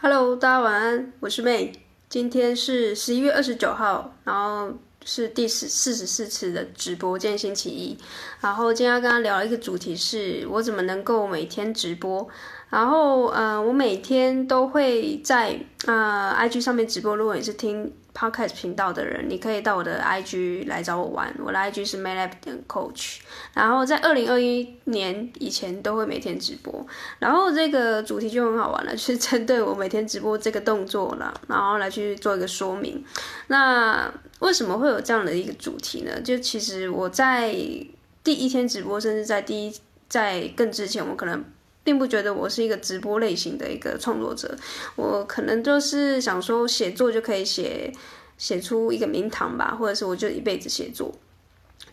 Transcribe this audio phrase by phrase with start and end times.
[0.00, 1.72] Hello，大家晚安，我是妹。
[2.08, 4.72] 今天是十一月二十九号，然后
[5.04, 7.98] 是第十四十四次的直播，今天星期一。
[8.40, 12.28] 然后今天要跟大家聊一个主题是，我怎么能够每天直播。
[12.68, 17.16] 然后呃，我每天都会在呃 IG 上面直播。
[17.16, 21.32] 如果你是听 Podcast 频道的人，你可以到我的 IG 来找我玩。
[21.38, 23.18] 我的 IG 是 maylab 点 coach。
[23.54, 26.84] 然后在二零二一年以前都会每天直播。
[27.20, 33.04] 然后这个主题就很好玩了，是针对我每天直播这个动作了，然后来去做一个说明。
[33.46, 36.20] 那为什么会有这样的一个主题呢？
[36.20, 37.52] 就其实我在
[38.24, 39.72] 第一天直播，甚至在第一
[40.08, 41.44] 在更之前，我可能。
[41.88, 44.54] 并不觉得我是一个直播类型的一个创作者，
[44.94, 47.90] 我可能就是想说写作就可以写
[48.36, 51.10] 写出一个名堂吧，或者是我就一辈子写作。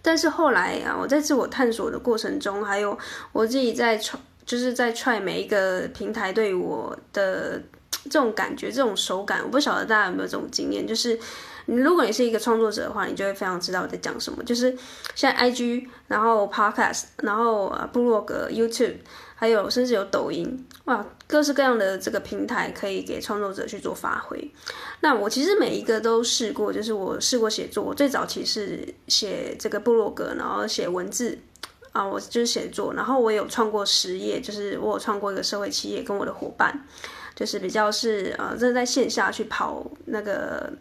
[0.02, 2.98] 但是后来啊，我在自我探索的过程中，还有
[3.32, 7.62] 我自己在创，就是在踹每一个平台对我的
[8.10, 11.18] 这种感觉、这种手感，我不晓得大家有没有这种经验，就是。
[11.68, 14.44] 如果你是一个创作者的话，你就会非常知道我在讲什么。
[14.44, 14.78] 就是
[15.16, 18.98] 像 IG，然后 Podcast，然后部落格、YouTube，
[19.36, 24.52] 还有甚至有抖音，哇，各式各样的这个平台可以给创作者去做发挥。
[25.02, 27.84] 那我其实每一个都试过，就是我试过写作。
[27.84, 31.38] 我最早期是写这个部落格，然后写文字
[31.92, 32.94] 啊，我就是写作。
[32.94, 36.86] 然后我有创过实业，就是我有创过一个社会企业，跟我的伙伴，
[37.36, 40.72] 就是比较是呃，这是在线下去跑那个。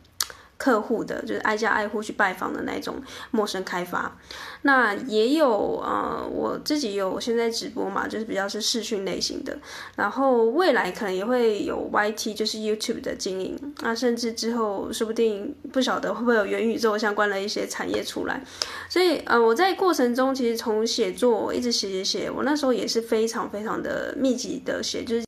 [0.57, 2.97] 客户的就是挨家挨户去拜访的那种
[3.31, 4.17] 陌生开发，
[4.63, 9.59] 那也有呃，我自己有现在直播嘛，就是比较是视讯类型的，
[9.97, 18.43] 然后未来可能也会有 YT，就是 YouTube 的经营，那甚至之后说不定不晓得会不会有元宇宙相关的一些产业出来，
[18.89, 25.25] 所以呃，我在过程中其实从写作一直写写写，我那时候也是非常非常的密集的写，就是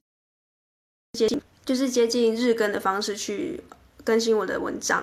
[1.19, 3.61] 接近就是接近日更的方式去。
[4.07, 5.03] 更新我的文章，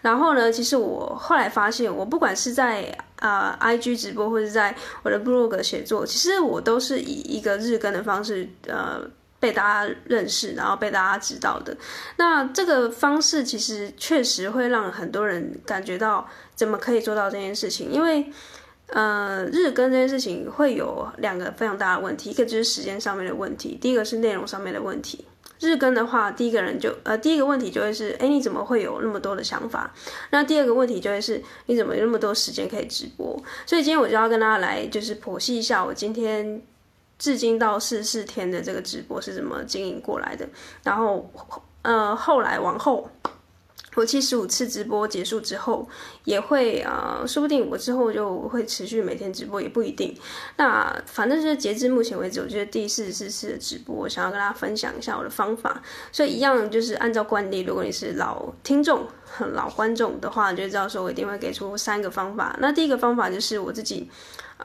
[0.00, 8.98] 然后呢，其实我后来发现，我不管是在、呃、IG 直播，或者在我的部落格写作，其实我都是以一个日更的方式，呃，
[9.38, 11.76] 被大家认识，然后被大家知道的。
[12.16, 17.92] 那这个方式其实确实会让很多人感觉到，怎么可以做到这件事情？
[17.92, 18.32] 因为，
[18.86, 25.27] 呃，日更这件事情会有两个非常大的问题，一个就是时间上面的问题，第一个是内容上面的问题。
[25.60, 29.92] 日更的话，第一个人就呃，第一个问题就会是，哎，你怎么会有那么多的想法？
[30.30, 33.36] 那第二个问题就会是，你怎么有那么多时间可以直播？
[33.66, 36.62] 所以今天我就要跟大家来，就是剖析一下我今天
[37.18, 40.48] 至今到四十四天的这个直播是怎么经营过来的。
[40.82, 41.30] 然后，
[41.82, 43.10] 呃，后来往后。
[43.94, 45.88] 我七十五次直播结束之后，
[46.24, 50.14] 也会啊、说不定我之后就会持续每天直播，也不一定。
[50.56, 55.82] 那反正就是截至目前为止，我觉得第四十四次的直播，我想要跟大家分享一下我的方法。
[56.12, 59.06] 所以一样就是按照惯例，如果你是老听众、
[59.52, 62.56] 老观众的话，就知道说我一定会给出三个方法。
[62.60, 64.10] 那第一个方法就是我自己。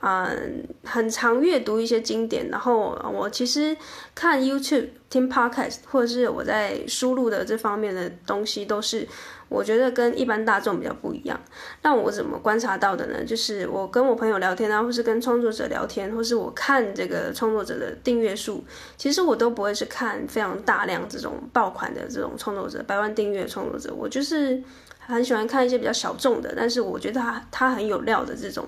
[0.06, 3.74] 嗯，很常阅读一些经典，然后我其实
[4.14, 9.08] 看 YouTube、听 Podcast，或者是我在输入的这方面的东西，都是
[9.48, 11.40] 我觉得跟一般大众比较不一样。
[11.84, 13.24] 那我怎么观察到的呢？
[13.24, 18.62] 就是我跟我朋友聊天啊，或是跟创作者聊天，或是我看这个创作者的订阅数，
[18.98, 24.62] 其实我都不会是看非常大量这种爆款的这种创作者，百万订阅创作者，我就是。
[25.08, 28.66] 很喜欢看一些比较小众的，但是我觉得他他很有料的这种，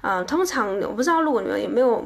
[0.00, 2.04] 呃，通常我不知道如果你们有没有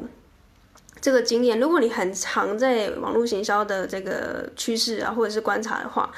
[1.01, 6.11] 这个经验，如果你很常在网络行销的这个趋势啊，或者是观察的话，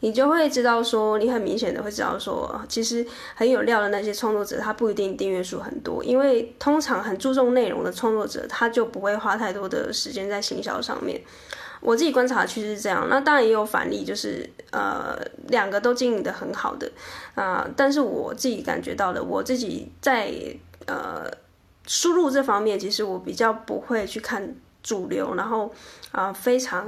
[0.00, 3.04] 你就会知道说，你很明显的会知道说，其实
[3.34, 11.20] 很有料的那些创作者，他不一定订阅数很多，因为通常很注重内容的创作者，他就不会花太多的时间在行销上面。
[11.80, 15.16] 我自己观察的趋势是这样，那当然也有反例，就是呃
[15.46, 16.90] 两个都经营的很好的
[17.34, 20.32] 啊、但是我自己感觉到的，我自己在
[20.86, 21.24] 呃
[21.86, 25.72] 输入这方面，其实我比较不会去看主流，然后
[26.10, 26.84] 啊、非常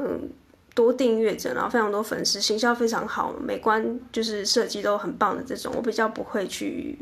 [0.75, 6.99] 多订阅者，然后非常多粉丝，形象非常好，美观就是设计都很棒的这种，我比较不会去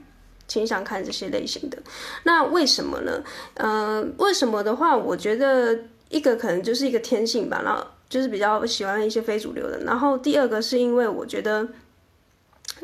[0.47, 1.79] 倾向看这些类型的。
[2.25, 3.23] 那为什么呢？
[3.55, 5.79] 呃，为什么的话，我觉得。
[6.09, 9.81] 一个可能就是一个天性吧，然后就是比较喜欢一些非主流的。
[9.85, 11.69] 然后第二个是因为我觉得，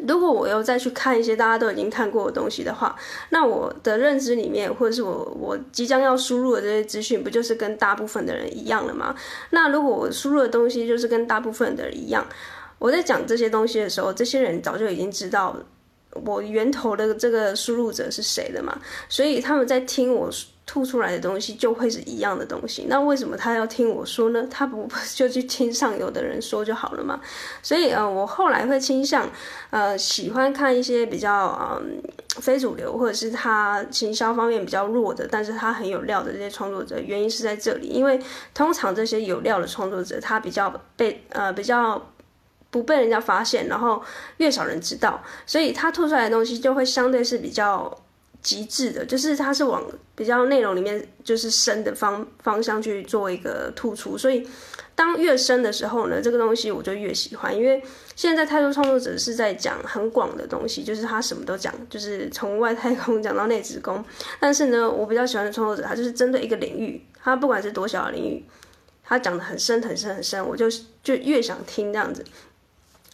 [0.07, 2.95] 如果我又再去看一些大家都已经看过的东西的话，
[3.31, 9.15] 那我的认知里面，或者是我我即将要输入的这些资讯，不就是跟大部分的人一样了吗？
[9.51, 12.27] 那如果我输入的东西就是跟大部分的人一样，
[12.79, 15.57] 我在讲这些东西的时候，这些人早就已经知道
[16.11, 18.79] 我源头的这个输入者是谁了嘛，
[19.09, 20.31] 所以他们在听我。
[20.67, 22.87] 吐出来的东西就会是一样的东西。
[22.89, 24.47] 那为什么他要听我说呢？
[24.51, 27.21] 他不 就去听上游的人说就好了嘛？
[27.63, 29.29] 所以呃，我后来会倾向
[29.69, 32.03] 呃喜欢看一些比较嗯
[32.41, 36.99] 非主流或者是他行销方面比较弱的，但是他很有料的这些创作者。
[36.99, 38.19] 原因是在这里，因为
[38.55, 42.11] 通常这些有料的创作者，他比较被呃比较
[42.71, 44.03] 不被人家发现，然后
[44.39, 47.95] 越少人知道，所以他吐出来的东西就会相对是比较。
[48.45, 49.83] 极致的，就是它是往
[50.15, 54.47] 比较内容里面就是深的方方向去做一个突出，所以
[54.95, 57.83] 当越深的时候呢，这个东西我就越喜欢，因为
[58.15, 64.05] 现在太多创作者是在讲很广的东西，就是他什么都讲，就是从外太空讲到内子宫，
[64.39, 68.45] 但是呢，我比较喜欢的创作者，他就是针对一个领域，他不管是多小的领域，
[69.03, 70.69] 他讲得很深很深很深，我就
[71.03, 72.23] 就越想听这样子。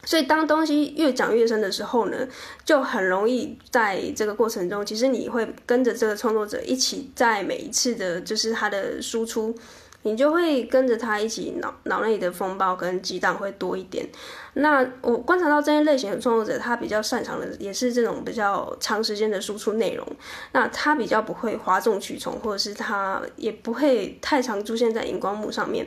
[0.04, 2.26] 所以，当东西越讲越深的时候呢，
[2.64, 9.54] 就很容易在这个过程中，其实你会跟着这个创作者一起，在每一次的，就是他的输出，
[10.02, 14.08] 你就会跟着他一起脑脑内的风暴跟激荡会多一点。
[14.54, 20.06] 那我观察到这些类型的创作者，他比较擅长的也是这种比较长时间的输出内容。
[20.52, 25.86] 那他比较不会哗众取宠，或者是他也不会太常出现在荧光幕上面。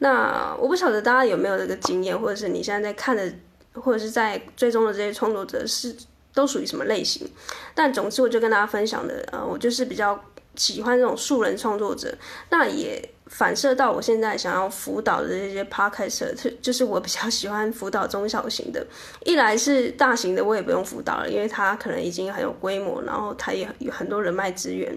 [0.00, 3.32] 那我不晓得大家有没有这个经验，或者是你现在在看的，
[3.74, 5.94] 或者是在追踪的这些创作者是
[6.32, 7.28] 都属于什么类型？
[7.74, 10.22] 但总之，我就跟大家分享的，呃，我就是比较
[10.54, 12.14] 喜欢这种素人创作者。
[12.50, 18.86] 那也反射到我现在想要辅导的这些 podcast，就是我比较喜欢辅导中小型的。
[19.24, 24.96] 一来是大型的，我也不用辅导了，因为他可能已经很有规模，然后他也有很多人脉资源。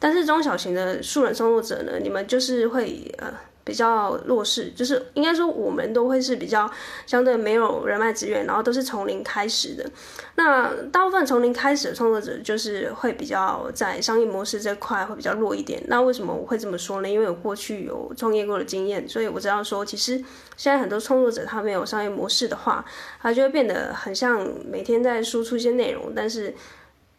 [0.00, 3.32] 但是中小型的素人创作者呢，你们就是会呃。
[3.70, 6.68] 比较弱势，就是应该说我们都会是比较
[7.06, 9.88] 相对没有人脉资源，然后都是从零开始的。
[10.34, 15.80] 那大部分从零开始的创作者，就是会比较在商业模式这块会比较弱一点。
[15.86, 17.08] 那为什么我会这么说呢？
[17.08, 20.16] 因为我过去有创业过的经验，所以我知道说，其实
[20.56, 22.84] 现在很多创作者他没有商业模式的话，
[23.22, 26.52] 他就会变得很像每天在输出一些内容，但是。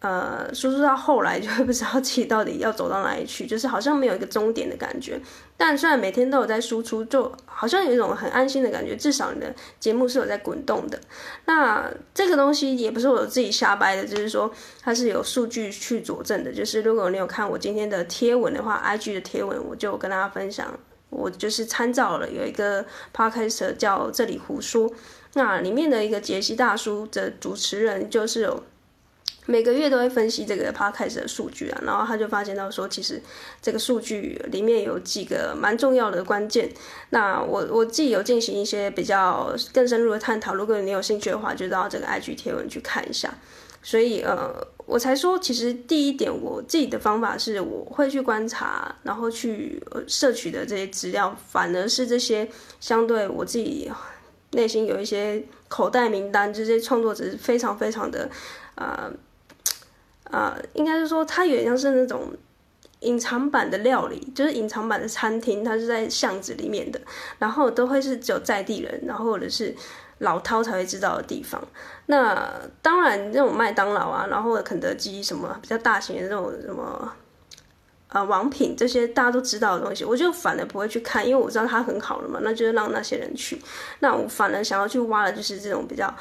[0.01, 5.21] 呃，输出到后来就会不知道自己到底要走到哪里去，就是好像没有一个终点的感觉。
[5.55, 10.99] 但虽然每天都有在输出，就好像有一种很安心的感觉，至少你的节目是有在滚动的。
[11.45, 14.51] 那这个东西也不是我自己瞎掰的，就是说
[14.81, 16.51] 它是有数据去佐证的。
[16.51, 20.73] 就是如果你有看我今天的贴文的话，IG 的贴文，我就跟大家分享，
[21.11, 22.83] 我就是参照了有一个
[23.15, 24.91] Podcast 叫这里胡说，
[25.35, 28.63] 那里面的一个杰西大叔的主持人就是有。
[29.47, 33.19] 每个月都会分析这个 podcast 的数据啊，然后他就发现到说，其实
[33.59, 36.69] 这个数据里面有几个蛮重要的关键。
[37.09, 43.33] 那我我自己有进行一些比较更深入的探讨，如果你有兴趣的话，就到这个 IG 贴文去看一下。
[43.81, 44.55] 所以呃，
[44.85, 52.47] 我才说，其实第一点，我自己的方法是我会去观察，然后去摄取的这些资料，反而是这些
[52.79, 53.91] 相对我自己
[54.51, 58.29] 内心有一些口袋名单，这些创作者是非常非常的
[58.75, 59.11] 呃。
[60.31, 62.33] 啊、呃，应该是说，它有点像是那种
[63.01, 66.99] 隐藏版的料理，就是隐藏版的餐厅，它是在巷子里面的，
[67.37, 69.75] 然后都会是只有在地人，然后或者是
[70.19, 71.61] 老饕才会知道的地方。
[72.05, 72.49] 那
[72.81, 76.83] 当然，这种麦当劳啊，然后肯德基什么比较大型的这种什么
[78.07, 83.61] 啊、呃、王品这些大家都知道的东西，我就反而不会去看，因为我知道它很好了嘛，那就是让那些人去。
[83.99, 86.13] 那我反而想要去挖的就是这种比较。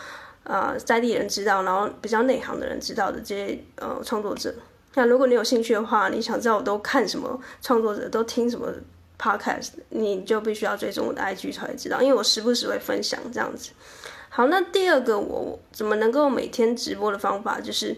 [0.45, 4.55] 呃，在地人知道，然后比较内行的人知道的这些呃创作者。
[4.95, 8.73] 那如果你有兴趣的话，你想知道我都看什么创作者，都听什么
[9.17, 13.71] podcast，你就必须要追踪我的 IG 才会知道，因为我时不时会分享这样子。
[14.31, 17.97] 好，那第二个我怎么能够每天直播的方法，就是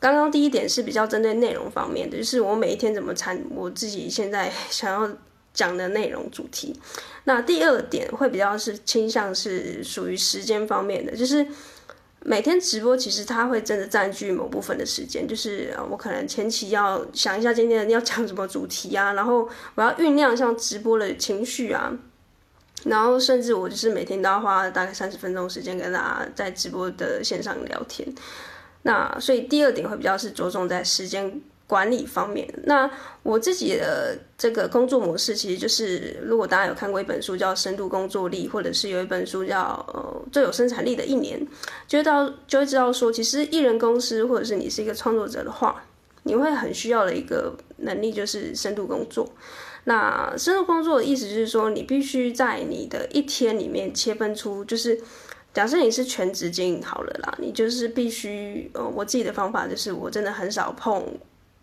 [0.00, 5.16] 刚刚第一点是比较针对内容方面的，就是我每一天怎么产我自己现在想要
[5.54, 6.74] 讲的内容主题。
[7.24, 11.46] 那第二点会比较是倾向是属于时间方面的，就是。
[12.24, 21.92] 每天直播其实它会真的占据某部分的时间，就是我可能前期要想一下今天要讲什么主题啊， 然后我要酝酿像直播的情绪啊，
[22.84, 28.06] 然后甚至我就是每天都要花大概三十分钟时间跟大家在直播的线上聊天。
[28.82, 31.40] 那所以第二点会比较是着重在时间。
[31.72, 32.90] 管理方面，那
[33.22, 39.82] 我自己的这个工作模式，其实就是，如果大家有看过一本书叫《深度工作力》，或者是有一本书叫
[40.30, 41.40] 《最有生产力的一年》，
[41.88, 45.82] 就会到就会知道说，其实艺人公司或者是你是一个创作者的话，
[46.24, 49.26] 你会很需要的一个能力就是深度工作。
[49.84, 55.00] 那深度工作的意思就是说，你必须在你的一天里面切分出，就是
[55.54, 61.02] 假设你是全职经营好了啦，你就是必须呃，我自己的方法就是，我真的很少碰。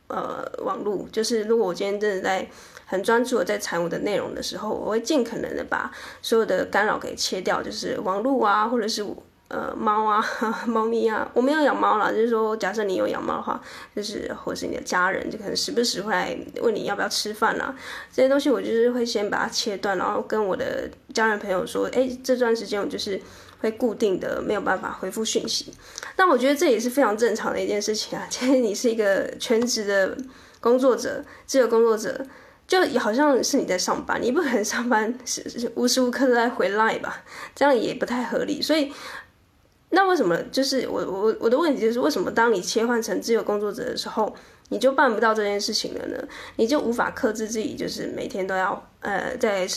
[0.10, 2.48] 呃网络，就是如果我今天真的在
[2.86, 9.06] 很专注的在产我的内容的时候，我会尽可能的把所有的干扰给切掉，就是网络啊，或者是
[9.48, 10.24] 呃猫啊、
[10.68, 13.62] 猫咪啊，我没有养猫啦，就是说假设你有养猫的话，
[13.96, 17.76] 就是或是你的家人，就可能时不时会来问你要不要吃饭啦，
[18.12, 23.20] 这些东西我就是会先把它切断，然后跟我的家人朋友说，哎，这段时间我就是
[23.60, 25.74] 会固定的没有办法回复讯息，
[26.18, 30.18] 那我觉得这也是非常正常的一件事情啊，其 实你是一个全职的
[30.60, 32.26] 工作者，自由工作者。
[32.70, 37.24] 就好像是你在上班，你不可能上班是是无时无刻都在回来吧，
[37.56, 38.62] 这样也不太合理。
[38.62, 38.94] 所以，
[39.90, 44.32] 那为什么就是我我我的问题就是为什么当你切换成自由工作者的时候，
[44.68, 46.24] 你就办不到这件事情了呢？
[46.58, 49.68] 你就无法克制自己，就是每天都要呃在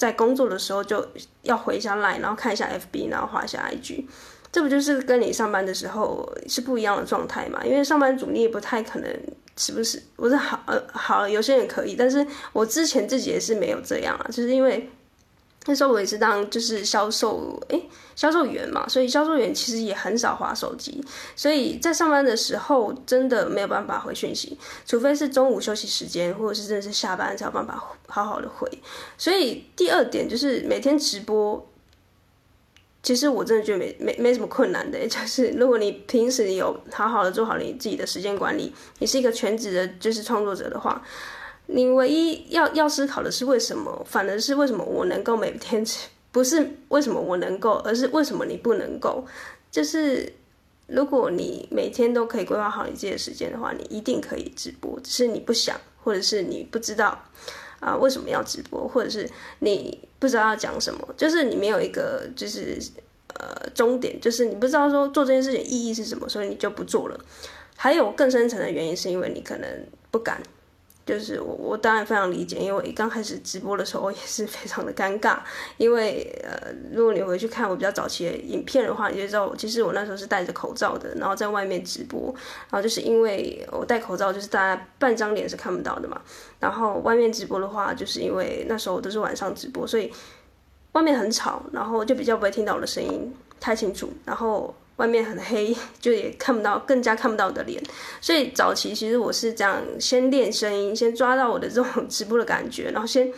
[0.00, 1.06] 在工作的时候就
[1.42, 4.06] 要回一下 Line，然后看一下 FB，然后滑一下 IG，
[4.50, 7.60] 这不就是跟你上班的时候是不一样的状态嘛？
[7.64, 9.20] 因为上班族你也不太可能。
[9.56, 10.02] 是不是？
[10.16, 14.88] 不是好呃好，有些人可以，但是我之前自己也是没有这样啊，就是因为
[15.66, 21.04] 那时候我也是当就是销售诶销售员嘛，所以销售员其实也很少滑手机，
[21.36, 28.70] 所以在上班的时候真的没有办法回讯息，除非是中午休息时间或者是真的是下班才有办法好好的回。
[29.18, 31.66] 所以第二点就是每天直播。
[33.02, 41.02] 其实我真的觉得没没没什么困难的，就是如果你平时有好好的做好你自己的时间管理，你是一个全职的，就是创作者的话，
[41.66, 45.84] 你唯一要要思考的是为什么，反而是为什么我能够每天，
[46.32, 49.24] 不是为什么我能够，而是为什么你不能够。
[49.70, 50.32] 就是
[50.86, 57.22] 如果你每天都可以规划好你自己的时间的话，你一定可以直播，只是你不想，或者是你不知道。
[57.80, 58.86] 啊，为什么要直播？
[58.86, 59.26] 或者是
[59.60, 61.14] 你不知道要讲什么？
[61.16, 62.78] 就是你没有一个，就是
[63.32, 67.18] 呃终点，就是你不知道说做这件事情意义是什么，所以你就不做了。
[67.78, 70.42] 还有更深层的原因，是因为你可能不敢。
[71.10, 75.38] 就是我，我当然非常理解，因为我刚开始直播的时候也是非常的尴尬。
[75.76, 82.32] 因为呃，如果你回去看我比较早期的影片的话，你就知道，其实我那时候是戴着口罩的，然后在外面直播。
[82.70, 86.20] 然后就是因为我戴口罩，就是大家半张脸是看不到的嘛。
[86.60, 90.12] 然后外面直播的话，就是因为那时候都是晚上直播，所以
[90.92, 94.08] 外面很吵，然后就比较不会听到我的声音太清楚。
[94.24, 94.74] 然后。
[95.00, 97.82] 外面很黑， 就也看不到，更加看不到我的脸。
[98.20, 103.32] 所以早期其实我是这样，先练声音，先抓到我的这种直播的感觉， 然后先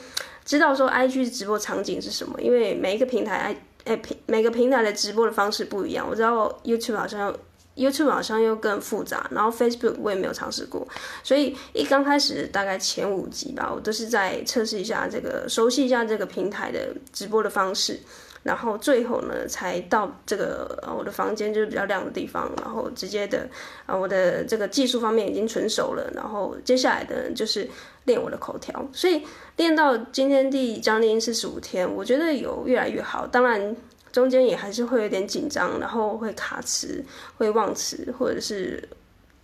[0.45, 2.41] 知道说 IG 直播场景是什么。
[2.41, 6.05] 因为每一个平台，哎哎每个平台的直播的方式不一样。
[6.11, 7.33] 我知道 YouTube 好像
[7.77, 10.87] YouTube 好像又更复杂，然后 Facebook 我也没有尝试过。
[11.23, 18.01] 所以一刚开始大概前五集吧，我都是在测试一下这个，熟悉一下这个平台的直播的方式。
[18.43, 23.49] 然后最后呢，才到这个呃我的房间就是比较亮的地方，然后直接的
[23.87, 27.69] 啊我的这个技术方面已经纯熟了，然后接下来的就是
[28.07, 29.23] 练我的口条，所以
[29.57, 33.27] 练到今天第将近四十五天，我觉得有越来越好。
[33.29, 33.77] 当然
[34.11, 37.05] 中间也还是会有点紧张，然后会卡词、
[37.39, 38.89] 会忘词，或者是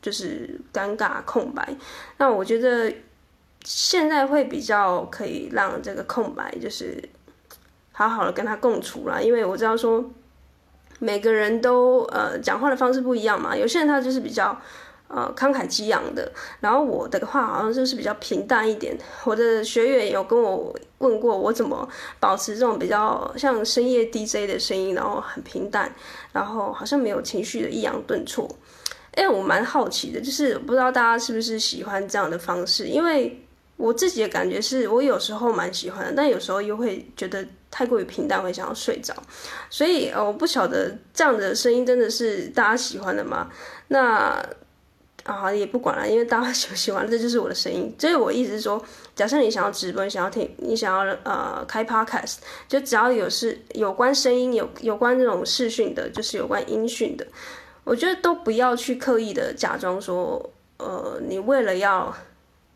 [0.02, 1.76] 就是尴尬空白。
[2.16, 2.92] 那我觉得
[3.64, 7.00] 现在会比较可以让这个空白就是。
[7.98, 10.08] 好好的跟他共处啦，因为我知道说
[11.00, 14.56] 每个人都呃讲话的方式不一样嘛，有些人他就是比较
[15.08, 18.96] 呃慷慨激昂的，然后我的话好像就是比较平淡一点。
[19.24, 21.88] 我的学员有跟我问过我怎么
[22.20, 25.92] 保持这种比较像深夜 DJ 的声音，然后很平淡，
[26.32, 28.48] 然后好像没有情绪的抑扬顿挫。
[29.16, 33.44] 哎，我蛮好奇的，就是不知道大家是不是喜欢这样的方式，因为
[33.76, 37.44] 我自己的感觉是我有时候蛮喜欢的，但有时候又会觉得。
[37.70, 39.14] 太过于平淡会想要睡着，
[39.68, 43.50] 所以呃，我不晓得这样的声音真的是大家喜欢的吗？
[43.88, 44.42] 那
[45.24, 47.94] 啊也不管了，因为大家喜不喜欢，这就是我的声音。
[47.98, 48.82] 所以我意思是说，
[49.14, 57.26] 假设你想要直播，想要听，你想要呃开 podcast，就只要有是有关声音、有有关这种视讯的，就是有关音讯的，
[57.84, 62.14] 我觉得都不要去刻意的假装说，呃，你为了要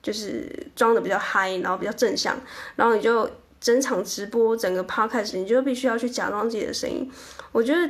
[0.02, 2.38] 就是装的比较嗨，然后比较正向，
[2.76, 3.28] 然后你就。
[3.62, 7.08] 整场直播，整个 podcast，你就必须要去假装自己的声音。
[7.52, 7.88] 我觉得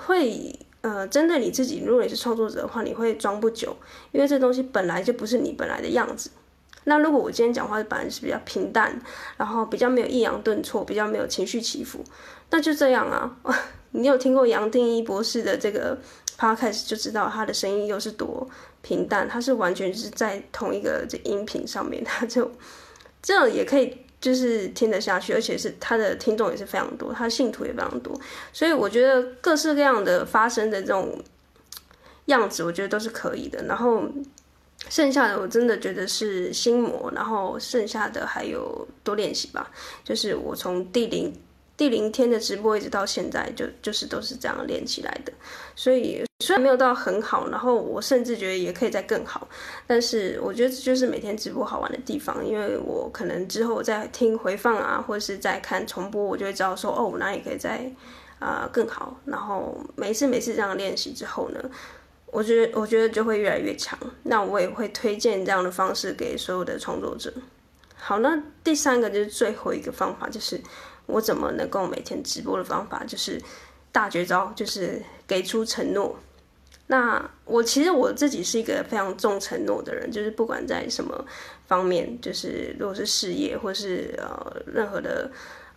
[0.00, 3.76] 会呃，针对你自己，如果你是创作者的话，你会装不久，
[4.10, 6.30] 因为这东西本来就不是你本来的样子。
[6.84, 9.00] 那如果我今天讲话本来是比较平淡，
[9.36, 12.02] 然后比较没有抑扬顿挫，比较没有情绪起伏，
[12.50, 13.36] 那就这样啊。
[13.92, 15.96] 你有听过杨定一博士的这个
[16.36, 18.48] podcast，就知道他的声音又是多
[18.82, 22.50] 平淡，他是完全是在同一个这音频上面，他就
[23.22, 23.96] 这样也可以。
[24.20, 28.18] 就是听得下去，而且是他的听众也是非常多，他的信徒也非常多，
[28.52, 31.22] 所以我觉得各式各样的发生的这种
[32.26, 33.62] 样子，我觉得都是可以的。
[33.64, 34.02] 然后
[34.88, 39.70] 剩下的我真的觉得是心魔，然后剩下的还有多练习吧。
[40.04, 41.32] 就是我从第零
[41.78, 45.32] 第零天的直播一直到现在就，就是都是这样练起来的。
[45.76, 49.48] 所以虽然没有到很好，然后我甚至觉得也可以再更好，
[49.86, 52.44] 但是我觉得这就是每天直播好玩的地方。
[52.44, 57.90] 因为我可能之后再听回放啊，或者是再看重播，我就会知道说哦，我哪里可以再
[58.40, 59.16] 啊、更好。
[59.24, 61.60] 然后每次每次这样练习之后呢，
[62.26, 67.32] 我觉得我觉得就会越来越强，那我也会推荐这样的方式给所有的创作者。
[67.94, 70.60] 好，那第三个就是最后一个方法，就是
[71.08, 73.42] 我怎么能够每天直播的方法，就是
[73.90, 76.16] 大绝招，就是给出承诺。
[76.86, 81.24] 那我其实我自己是一个非常重承诺的人，就是不管在什么
[81.66, 85.28] 方面，就是如果是事业或是呃任何的。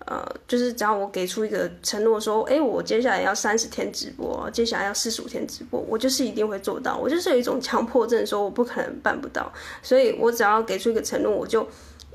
[0.07, 6.97] 呃，就是只要我给出一个承诺，说，哎，我接下来要三十天直播，接下来要四十五天直播，我就是一定会做到。
[6.97, 11.67] 我就是有一种强迫症，说我不可能办不到，所以我只要给出一个承诺，我就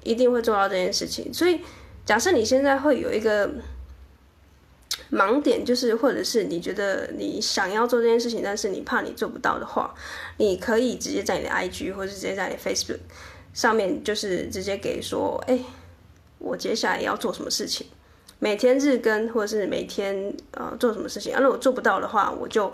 [0.02, 1.32] 一定会做到这件事情。
[1.32, 1.60] 所以，
[2.06, 3.50] 假设你现在会有一个
[5.12, 9.94] 盲点，就是或者是你觉得你想要做这件事情，但是你怕你做不到的话，
[10.38, 13.00] 你可以直接在你的 IG 或者直接在你 Facebook
[13.52, 15.58] 上面，就是直接给说，哎。
[16.38, 17.86] 我接下来要做什么事情？
[18.38, 21.34] 每天日更，或者是每天呃做什么事情？
[21.34, 22.70] 啊，如果做不到的话，我就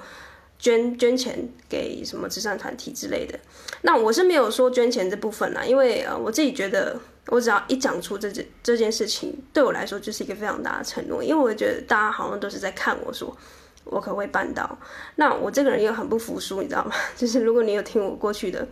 [0.58, 3.38] 捐捐钱给什么慈善团体之类的。
[3.82, 11.22] 那我是没有说捐钱这部分啦，因为呃我自己觉得，我只要一讲出这件这件事情，对我来说就是一个非常大的承诺。
[11.22, 13.36] 因为我觉得大家好像都是在看我说，
[13.84, 14.78] 我可不可以办到？
[15.16, 16.92] 那我这个人又很不服输，你知道吗？
[17.16, 18.66] 就是如果你有听我过去的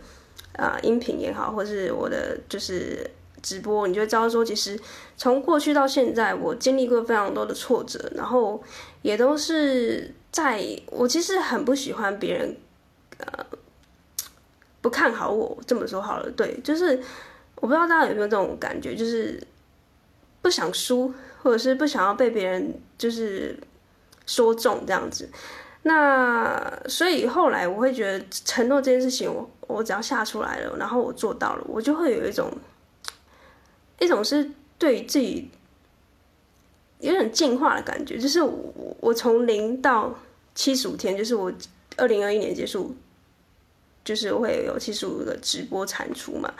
[0.57, 3.09] 啊、音频也好，或是我的就是。
[3.43, 4.79] 直播，你就会知道说，其实
[5.17, 8.61] 从过去到现在，我经历过非常多的挫折，然后
[9.01, 12.55] 也都是在我其实很不喜欢别人，
[13.17, 13.43] 呃，
[14.79, 15.57] 不看好我。
[15.65, 17.01] 这么说好了，对，就是
[17.61, 19.41] 我不知道大家有没有这种感觉，就是
[20.41, 23.57] 不想输，或者是不想要被别人就是
[24.25, 25.29] 说中这样子。
[25.83, 32.51] 那所以后来我会觉得承诺这件事情我，我只要下出来了，然后我做到了，我就会有一种。
[33.99, 35.47] 一种是对自己
[36.97, 40.19] 有点进化的感觉，就是我我从零到
[40.55, 41.53] 七十五天，就是我
[41.97, 42.95] 二零二一年结束。
[44.03, 46.51] 就是会有七十五个直播产出嘛，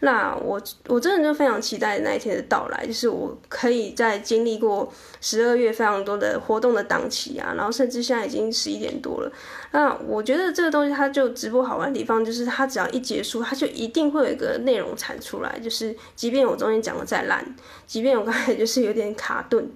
[0.00, 9.32] 那我我真的就非常期待那一天的到来，就是我可以在经历过十二月非常多的活动的档期啊，然后甚至现在已经十一点多了，
[9.70, 17.54] 那我觉得这个东西它就直播好玩的地方，就是它只要一结束，它就一定会有一个内容产出来，就是即便我中间讲的再烂，
[17.86, 19.70] 即便我刚才就是有点卡顿。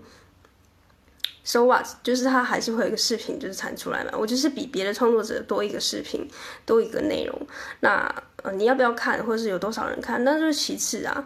[1.44, 1.86] So what？
[2.02, 4.12] 就是它还是会有一个视频，就是产出来嘛。
[4.16, 6.26] 我就是比别的创作者多一个视频，
[6.64, 7.46] 多一个内容。
[7.80, 11.24] 那呃，你要不要看，或者是有多少人看，那就是其次啊。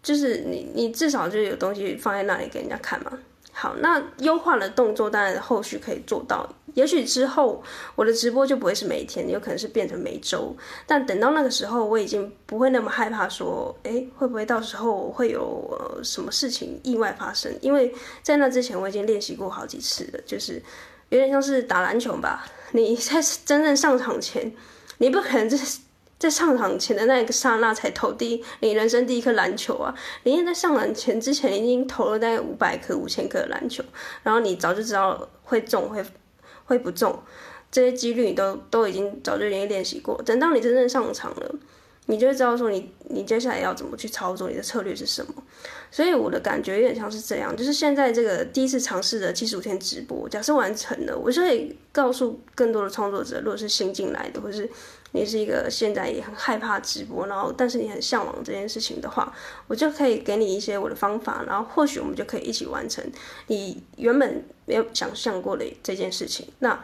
[0.00, 3.12] 就是你，你至少就有东西放在那里给人家看嘛。
[3.60, 6.48] 好，那优化的动作当然后续可以做到。
[6.74, 7.60] 也许之后
[7.96, 10.56] 我的直播就不会是每天，有可能是变成每周。
[10.86, 17.52] 但等到那个时候，我已经不会那么害怕说，哎，会不会到时候会有什么事情意外发生？
[17.60, 17.92] 因为
[18.22, 20.62] 在那之前我已经练习过好几次了，就是
[21.08, 22.46] 有点像是打篮球吧。
[22.70, 24.54] 你在 真正上场前，
[24.98, 25.80] 你不可能就是。
[26.18, 29.94] 在上场前的那一个刹那才投第，你人生第一颗篮球啊！
[30.24, 33.84] 你现在上篮前之前已经投了大概五百颗、五千颗的篮球，
[34.24, 36.04] 然后你早就知道会中会
[36.64, 37.22] 会不中，
[37.70, 40.20] 这些几率你都都已经早就已经练习过。
[40.22, 41.54] 等到你真正上场了。
[42.10, 45.32] 你就会知道说你你接下来要怎么去操作，你的策略是什么。
[45.90, 54.68] 所以我的感觉有点像是这样，就是现在这个第一次尝试的七十五天直播，假设完成了，我就会告诉更多的创作者，如果是新进来的，或是
[55.12, 59.32] 你是一个现在也很害怕直播，然后但是你很向往这件事情的话，
[59.66, 63.04] 我就可以给你一些我的方法，然后或许我们就可以一起完成
[63.46, 66.46] 你原本没有想象过的这件事情。
[66.58, 66.78] 那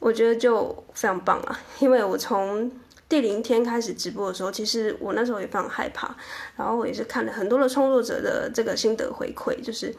[0.00, 2.70] 我觉得就非常棒啊，因为我从
[3.08, 6.14] 第零天开始直播的时候，其实我那时候也非常害怕，
[6.56, 9.94] 然后我也是看了很多的创作者的这个心得回馈，就是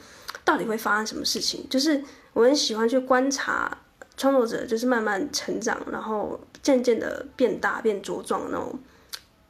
[0.46, 1.66] 到底会发生什么事情。
[1.70, 3.76] 就是我很喜欢去观察
[4.16, 8.78] 创作者，就是慢慢成长，然后渐渐的变大、变茁壮那种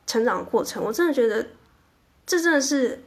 [0.07, 0.83] 成长过程。
[0.83, 1.45] 我真的觉得
[2.25, 3.03] 这真的是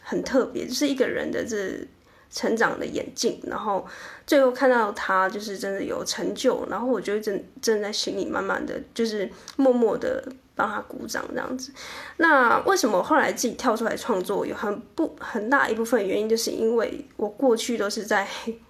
[0.00, 1.86] 很特别，就是一个人的这。
[2.32, 3.86] 成长的演进，然后
[4.26, 10.24] 最后看到他就是真的有成就，然后我就正正在心里慢慢的就是默默的
[10.56, 11.70] 帮他鼓掌这样子。
[12.16, 14.46] 那为什么后来自己跳出来创作？
[14.46, 18.26] 有很不很大一部分原因，就是因为我过去都是在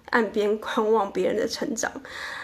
[0.09, 1.89] 岸边观望别人的成长，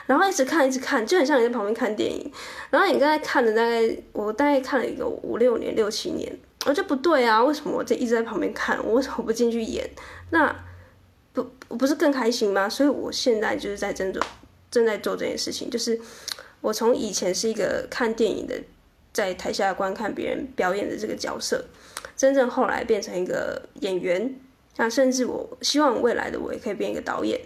[0.06, 2.32] 然后一直看一直看，就很像你在旁边看电影。
[2.70, 8.80] 然后你刚才看了大概，我大概看了一个五六年、六七年，我就不对啊，为什么我这一直在旁边看？
[8.86, 9.88] 我为什么不进去演？
[10.32, 10.56] 那
[11.68, 12.68] 我不是更开心吗？
[12.70, 14.24] 所以我现在就是在正做
[14.72, 16.00] 正在做这件事情，就是
[16.62, 18.56] 我从以前是一个看电影的，
[19.12, 21.66] 在台下观看别人表演的这个角色，
[22.16, 24.40] 真正后来变成一个演员。
[24.78, 27.42] 那甚至我希望未来的我也可以变一个导演，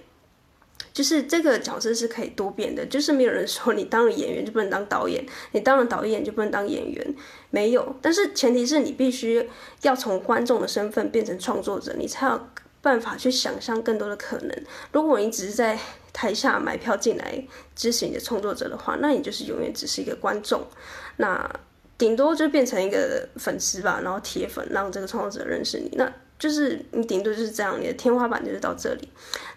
[0.94, 7.16] 就是这个角色是可以多变的，就是没有人说你当了演员就不能当导演，你当了导演就不能当演员，
[7.50, 7.96] 没有。
[8.04, 9.50] 但是前提是你必须
[9.82, 12.40] 要从观众的身份变成创作者，你才有
[12.84, 14.56] 办法去想象更多的可能。
[14.92, 15.80] 如果你只是在
[16.12, 17.44] 台下买票进来
[17.74, 20.62] 支持你的创作者的话，那你就是永远只是一个观众，
[21.18, 21.50] 那
[21.98, 25.90] 顶多就变成一个粉丝吧，然后铁粉让这个创作者认识你。
[25.94, 29.08] 那就是你顶多就是这样，你的天花板就是到这里。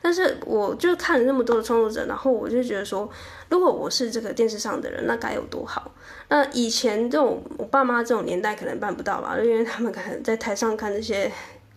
[0.01, 3.11] 但是我就看了那么多的创作者，然后我就觉得说，
[3.51, 5.91] 如果我是这个电视上的人，那该有多好。
[6.29, 11.31] 那以前这种我爸妈这种年代可能办不到吧，因为他们可能在台上看那些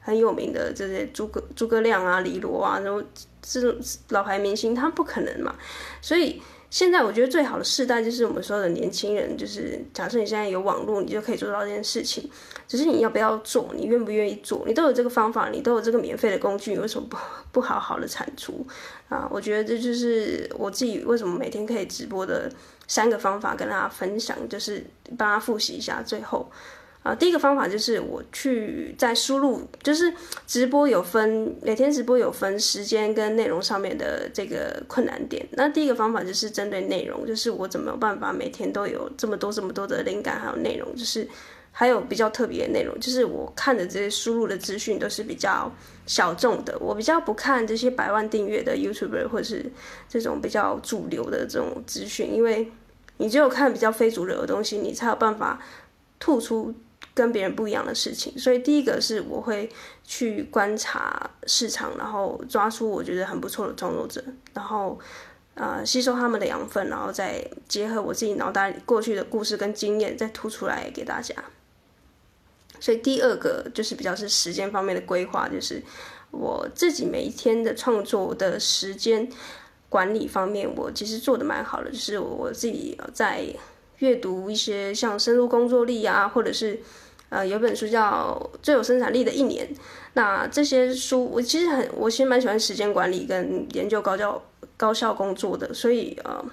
[0.10, 3.02] 很有名的这些诸葛诸葛亮啊、李罗啊，然后
[3.42, 3.74] 这种
[4.10, 5.56] 老牌明星，他不可能嘛，
[6.02, 6.42] 所以。
[6.72, 12.30] 现在我觉得最好的世代就是我们说的年轻人，就是假设你现在有网络，你就可以做到这件事情。
[12.68, 17.18] 只是你要不要做，你愿不愿意做，你都有这个方法，你都有这个免费的工具，你为什么不
[17.52, 18.64] 不好好的产出
[19.08, 19.28] 啊？
[19.32, 22.48] 我觉得这就是我自己为什么每天可以直播的
[22.88, 24.86] 三个方法跟大家分享，就是
[25.18, 26.52] 帮他复习一下最后。
[27.02, 30.14] 啊，第一个方法就是我去在输入，就是
[30.46, 35.48] 直播有分每天直播有分时间跟内容上面的这个困难点。
[35.52, 41.26] 那第一个方法就是针对内容，就是我怎么办法每天都有这么多这么多的灵感还有内容，就是
[41.72, 45.72] 还有比较特别的内容，就是我看的这些输入的资讯都是比较
[46.06, 49.72] 小众的，我比较不看这些百万订阅的 YouTuber 或者是
[50.10, 52.70] 这种比较主流的这种资讯，因为
[53.18, 55.62] 你只有看比较非主流的东西，你才有办法
[56.20, 56.76] 吐出。
[57.14, 59.70] 跟别人不一样的事情，所以第一个是我会
[60.04, 64.98] 去观察市场，然后抓出我觉得很不错的创作者，然后
[65.56, 71.36] 呃吸收他们的养分，然后再结合我自己脑袋里过去的故事跟经验，再突出来给大家。
[72.80, 75.84] 所以第二个就是比较是时间方面的规划，就是
[76.32, 79.30] 我自己每一天的创作的时间
[79.90, 83.54] 管理方面，我其实做得蛮好的，就是我自己在
[84.00, 86.80] 阅读一些像深度工作力啊，或者是。
[87.32, 89.68] 呃，有本书叫《最有生产力的一年》，
[90.14, 94.44] 那这些书我其实很，我其实蛮喜欢时间管理跟研究高效
[94.76, 96.44] 高效工作的，所以呃，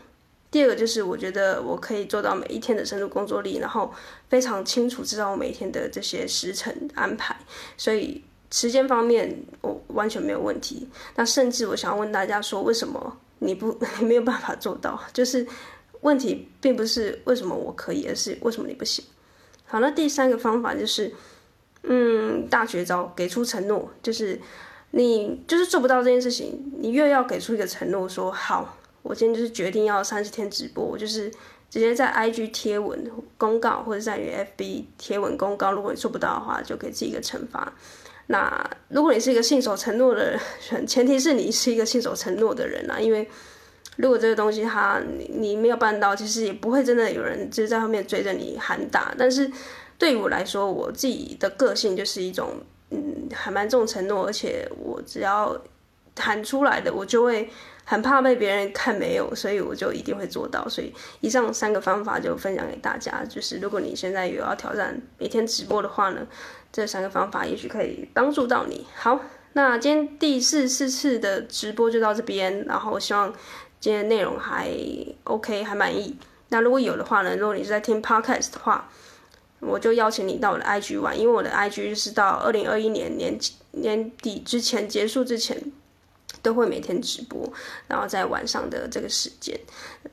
[0.51, 3.91] 第二个就是我觉得我可以做到每一天的深度工作力，然后
[4.29, 7.35] 非常清楚知道我每天的这些时程安排，
[7.79, 10.87] 所以时间方面我完全没有问题。
[11.15, 15.03] 那甚至我想要问大家说，为什么你不 没有办法做到？
[15.15, 15.47] 就是
[16.03, 19.05] 问题并不是为什么我可以，而是为什么你不行？
[19.65, 21.13] 好，那第三个方法就是，
[21.83, 24.41] 嗯，大绝招，给出承诺，就是
[24.93, 31.29] 你就是做不到这件事情，你越要给出一个承诺，说好，我今天就是决定要三十天直播，我就是
[31.69, 37.73] 直接在 IG 贴文公告，或者在于 FB 贴文公告，如果你做不到的话，就给自己一个惩罚。
[38.29, 40.39] 那如果你是一个信守承诺的
[40.71, 43.29] 人，前提是你是一个信守承诺的人啊，因为。
[43.97, 49.15] 如果这个东西他你你没有办到，其实也不会真的有人就是在后面追着你喊打。
[49.17, 49.51] 但是
[49.97, 55.59] 对于我来说，我自己的个性就是一种嗯还蛮重承诺，而且我只要
[56.19, 57.49] 喊出来的，我就会
[57.85, 60.69] 很怕被别人看没有，所以我就一定会做到。
[60.69, 66.27] 所以以上三个方法就分享给大家，就是如果你现在有要挑战每天直播的话呢，
[66.71, 68.87] 这三个方法也许可以帮助到你。
[68.95, 69.19] 好，
[69.55, 73.33] 那今天第四四次的直播就到这边，然后希望。
[73.81, 74.71] 今天内容还
[75.25, 76.17] OK，还满意。
[76.49, 77.37] 那如果有的话呢？
[77.37, 78.89] 如果你是在听 Podcast 的话，
[79.61, 83.39] 我就邀请你到我的 IG 玩，因为我的 IG 是到二零二一年年
[83.73, 85.61] 年底之前结束之前，
[86.43, 87.53] 都会每天直播，
[87.89, 89.59] 然后在晚上的这个时间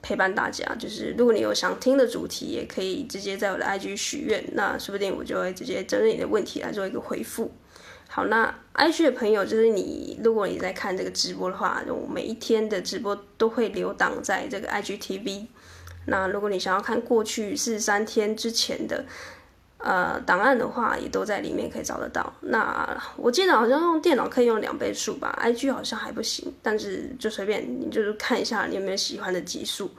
[0.01, 0.65] 陪伴大家。
[0.79, 7.51] 就是如果你有想听的主题，也可以直接在我的 IG 许愿，那说不定我就会直接针对你的问题来做一个回复。
[8.15, 15.47] 好，那 IG 的朋友就是你，如果你在看这个直播的话，我每一天的直播都会留档在这个 IGTV。
[16.05, 19.03] 那如果你想要看过去四十三天之前的
[19.79, 22.31] 呃档案的话，也都在里面可以找得到。
[22.41, 29.89] 那我记得好像用电脑可以用两倍速吧，IG 好像还不行，但是就随便你就是看一下你有没有喜欢的集数。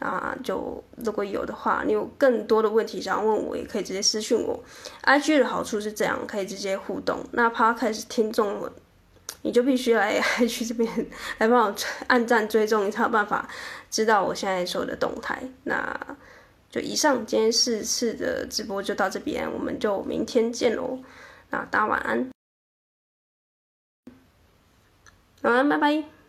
[0.00, 4.58] 啊，就如果有的话，你有更多的问题想要问我，也可以直接私信我。
[5.04, 7.24] IG 的好处是这样，可以直接互动。
[7.32, 8.68] 那 Podcast 听众
[9.42, 11.06] 你就必须来 IG 这边
[11.38, 11.74] 来帮我
[12.08, 13.48] 按赞追踪，你才有办法
[13.90, 15.42] 知道我现在所有的动态。
[15.64, 16.16] 那
[16.70, 20.98] 就以上，今天四次的直播就到这边，我们就明天见喽。
[21.50, 22.30] 那大家晚安，
[25.42, 26.19] 晚安，拜拜。